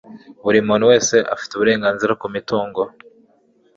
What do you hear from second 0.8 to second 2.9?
wese afite uburenganzira ku mutungo